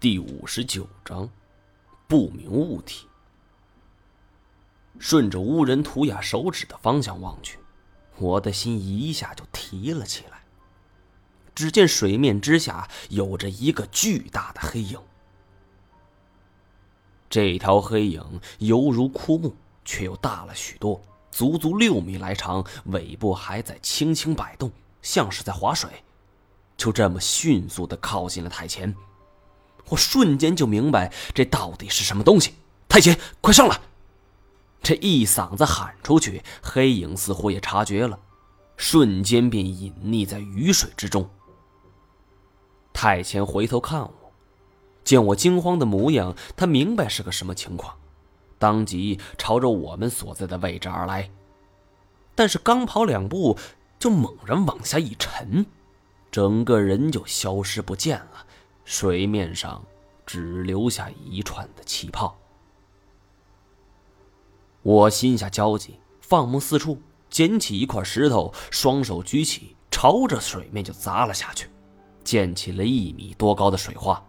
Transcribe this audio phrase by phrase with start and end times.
[0.00, 1.28] 第五十九章，
[2.06, 3.08] 不明物体。
[5.00, 7.58] 顺着乌人图雅手指的方向望去，
[8.16, 10.44] 我的心一下就提了起来。
[11.52, 15.00] 只见水面之下有着一个巨大的黑影，
[17.28, 21.02] 这条黑影犹如枯木，却又大了许多，
[21.32, 24.70] 足足六米来长，尾部还在轻轻摆动，
[25.02, 25.90] 像是在划水。
[26.76, 28.94] 就这么迅速的靠近了台前。
[29.90, 32.54] 我瞬间就明白这到底是什么东西。
[32.88, 33.80] 太前，快上来！
[34.82, 38.18] 这一嗓子喊出去，黑影似乎也察觉了，
[38.76, 41.28] 瞬间便隐匿在雨水之中。
[42.92, 44.32] 太前回头看我，
[45.04, 47.94] 见我惊慌的模样，他明白是个什么情况，
[48.58, 51.30] 当即朝着我们所在的位置而来。
[52.34, 53.58] 但是刚跑两步，
[53.98, 55.66] 就猛然往下一沉，
[56.30, 58.46] 整个人就消失不见了。
[58.88, 59.84] 水面上
[60.24, 62.34] 只留下一串的气泡。
[64.80, 71.68] 我心下焦急，放目四处，捡起一块石头，双手举起，朝着水面就砸了下去，
[72.24, 74.24] 溅起了一米多高的水花。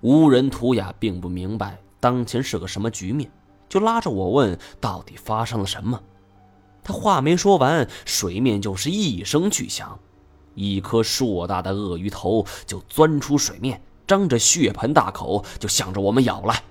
[0.00, 3.30] 无人图雅并不明白当前是个什么局面，
[3.68, 6.02] 就拉着我问：“到底发生了什么？”
[6.82, 10.00] 他话没说完，水面就是一声巨响。
[10.58, 16.62] 一颗硕大的鳄鱼头就钻出水面，张着血盆大口就向着我们咬来。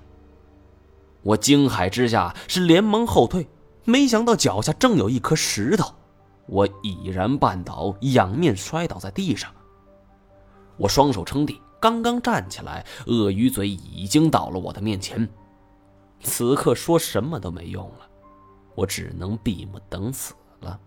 [1.22, 3.48] 我惊骇之下是连忙后退，
[3.84, 5.94] 没想到脚下正有一颗石头，
[6.46, 9.50] 我已然绊倒，仰面摔倒在地上。
[10.76, 15.28] 我双手撑地，刚刚站起来，鳄鱼嘴已经到了我的面前。
[16.22, 18.08] 此刻说什么都没用了，
[18.74, 20.78] 我只能闭目等死了。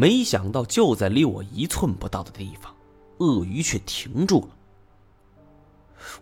[0.00, 2.74] 没想到，就在离我一寸不到的地方，
[3.18, 4.48] 鳄鱼却停住了。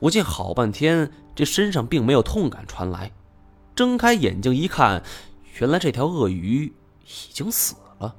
[0.00, 3.12] 我见好半天，这身上并没有痛感传来。
[3.76, 5.00] 睁开眼睛一看，
[5.60, 6.66] 原来这条鳄鱼
[7.04, 8.12] 已经死了。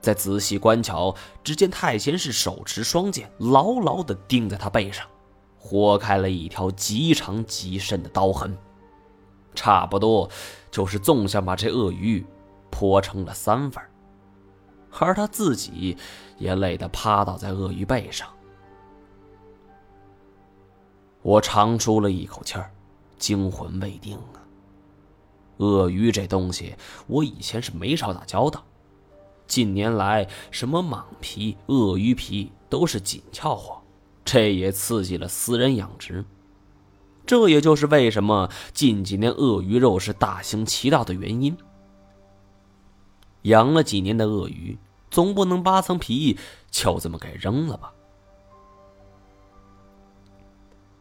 [0.00, 1.12] 再仔细观瞧，
[1.42, 5.04] 只见太贤是手持双剑，牢牢地钉在他背上，
[5.58, 8.56] 豁开了一条极长极深的刀痕，
[9.52, 10.30] 差不多
[10.70, 12.24] 就是纵向把这鳄鱼
[12.70, 13.82] 剖成了三份。
[14.98, 15.96] 而他自己
[16.38, 18.28] 也累得趴倒在鳄鱼背上。
[21.22, 22.70] 我长舒了一口气儿，
[23.18, 24.44] 惊魂未定啊。
[25.58, 26.74] 鳄鱼这东西，
[27.06, 28.62] 我以前是没少打交道。
[29.46, 33.80] 近年来，什么蟒皮、鳄鱼皮都是紧俏货，
[34.24, 36.24] 这也刺激了私人养殖。
[37.26, 41.56] 这也就是为什么近几年鳄鱼肉是大行其道的原因。
[43.42, 44.76] 养了几年的鳄鱼。
[45.14, 46.36] 总不能扒层皮
[46.72, 47.92] 就这么给扔了吧？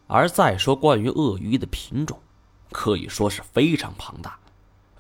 [0.06, 2.20] 而再说关于鳄鱼的品种，
[2.72, 4.38] 可以说是非常庞大，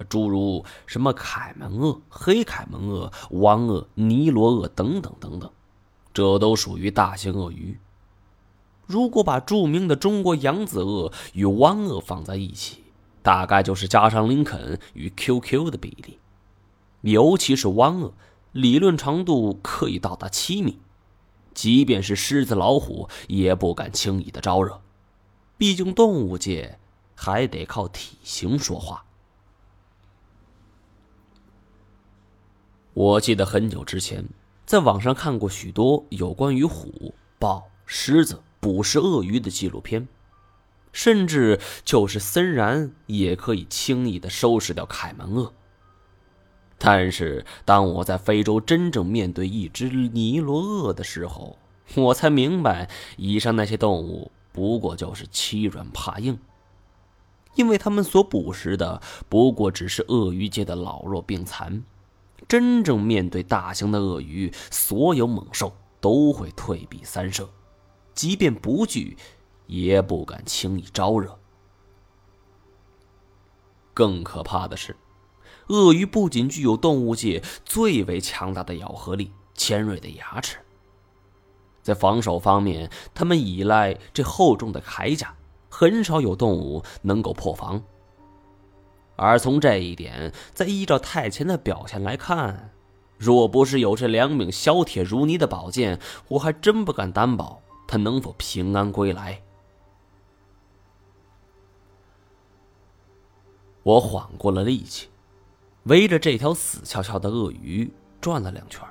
[0.09, 5.47] 诸如什么凯门鳄、黑凯门鳄、湾鳄、尼罗鳄等等等等，
[6.11, 7.79] 这都属于大型鳄鱼。
[8.87, 12.83] 如果把著名的中国扬子鳄与湾鳄放在一起，
[13.21, 16.17] 大概就是加上林肯与 QQ 的比例，
[17.01, 18.11] 尤其是湾鳄。
[18.53, 20.79] 理论长度可以到达七米，
[21.53, 24.79] 即便是狮子、老虎也不敢轻易的招惹，
[25.57, 26.79] 毕竟动物界
[27.15, 29.05] 还得靠体型说话。
[32.93, 34.23] 我记得很久之前
[34.67, 40.07] 在网上看过许多有关于虎、豹、狮子捕食鳄鱼的纪录片，
[40.91, 45.51] 甚至就是森然也可以轻易的收拾掉凯门鳄。
[46.85, 51.57] 但是，当我在非洲真正面对一只尼罗鳄的时候，
[51.95, 56.37] 我才明白，以上那些动物不过就是欺软怕硬，
[57.55, 61.81] 因为他们所捕食的不过只是鳄鱼界的老弱病残。
[62.49, 67.49] 真正面对大型的鳄鱼，所有猛兽都会退避三舍，
[68.13, 69.15] 即便不惧，
[69.67, 71.39] 也不敢轻易招惹。
[73.93, 74.93] 更可怕的是。
[75.67, 80.57] 鳄鱼不仅具有动物界最为强大的咬合力、尖锐的牙齿，
[81.81, 85.35] 在防守方面，它们依赖这厚重的铠甲，
[85.69, 87.81] 很少有动物能够破防。
[89.15, 92.71] 而从这一点，再依照太前的表现来看，
[93.17, 99.41] 若不是有这两柄削铁如泥的宝剑，我还真不敢担保他能否平安归来。
[103.83, 105.09] 我缓过了力气。
[105.83, 107.91] 围着这条死翘翘的鳄鱼
[108.21, 108.81] 转了两圈，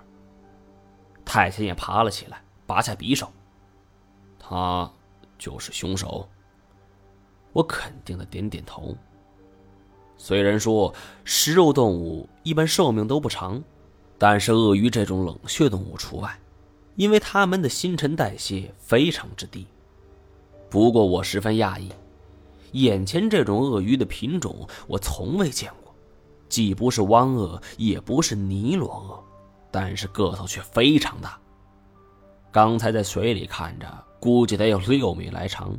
[1.24, 3.30] 太监也爬了起来，拔下匕首。
[4.38, 4.90] 他
[5.38, 6.28] 就是凶手。
[7.52, 8.96] 我肯定的点点头。
[10.16, 10.94] 虽然说
[11.24, 13.62] 食肉动物一般寿命都不长，
[14.18, 16.38] 但是鳄鱼这种冷血动物除外，
[16.96, 19.66] 因为它们的新陈代谢非常之低。
[20.70, 21.90] 不过我十分讶异，
[22.72, 25.91] 眼前这种鳄鱼的品种我从未见过，
[26.52, 29.24] 既不是汪鳄，也不是尼罗鳄，
[29.70, 31.40] 但是个头却非常大。
[32.50, 35.74] 刚才在水里看着，估计得有六米来长。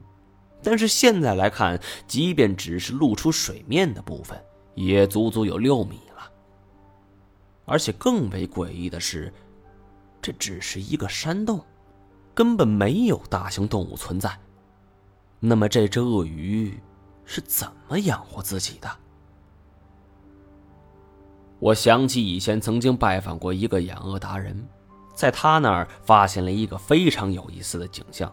[0.63, 4.43] 但是现在来看，即便只是露出水面的部分，
[4.73, 6.27] 也足足有六米了。
[7.65, 9.31] 而且更为诡异的是，
[10.23, 11.63] 这只是一个山洞，
[12.33, 14.35] 根本没有大型动物存在。
[15.39, 16.81] 那么这只鳄鱼
[17.25, 18.89] 是怎么养活自己的？
[21.63, 24.67] 我想起以前曾经拜访过一个养鳄达人，
[25.15, 28.29] 在他那儿发现了一个非常有意思的景象。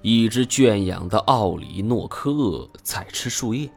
[0.00, 3.70] 一只圈养的奥里诺科鳄在吃树叶，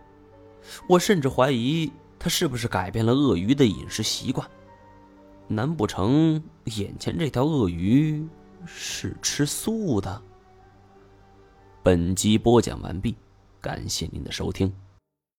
[0.87, 4.49] 我甚至怀疑他是不是改变了鳄鱼的饮食习惯。
[5.49, 6.41] 难不成
[6.77, 8.25] 眼前这条鳄鱼
[8.65, 10.21] 是吃素的？
[11.83, 13.17] 本集播讲完毕，
[13.59, 14.73] 感谢您的收听。